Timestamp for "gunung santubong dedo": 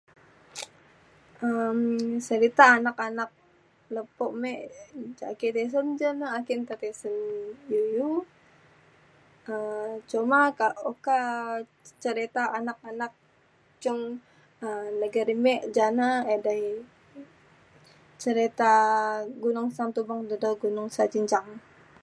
19.43-20.51